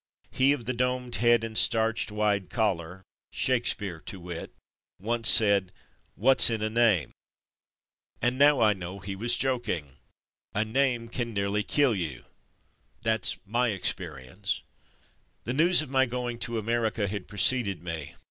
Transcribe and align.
He 0.31 0.51
of 0.51 0.65
the 0.65 0.73
domed 0.73 1.17
head 1.17 1.43
and 1.43 1.55
starched, 1.55 2.11
wide 2.11 2.49
collar— 2.49 3.03
Shake 3.31 3.67
speare 3.67 3.99
to 3.99 4.19
wit— 4.19 4.51
once 5.09 5.29
said 5.29 5.71
"What's 6.15 6.49
in 6.49 6.63
a 6.63 6.71
name?'' 6.71 7.11
and 8.19 8.41
I 8.41 8.73
now 8.73 8.73
know 8.73 8.97
he 8.97 9.15
was 9.15 9.37
joking. 9.37 9.97
A 10.55 10.65
name 10.65 11.07
can 11.07 11.35
nearly 11.35 11.61
kill 11.61 11.93
you, 11.93 12.25
that's 13.03 13.37
my 13.45 13.67
experience. 13.69 14.63
300 14.63 14.63
From 14.63 14.63
Mud 14.63 14.87
to 14.87 15.37
Mufti 15.37 15.43
The 15.59 15.63
news 15.65 15.81
of 15.83 15.89
my 15.91 16.05
going 16.07 16.39
to 16.39 16.57
America 16.57 17.07
had 17.07 17.27
preceded 17.27 17.83
me. 17.83 18.15